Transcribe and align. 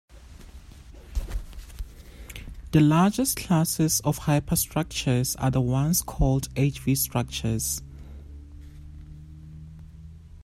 The 2.71 2.79
largest 2.79 3.37
classes 3.37 3.99
of 4.01 4.15
the 4.15 4.21
hyperstructures 4.23 5.35
are 5.37 5.51
the 5.51 5.61
ones 5.61 6.01
called 6.01 6.51
"Hv"- 6.55 6.97
structures. 6.97 7.83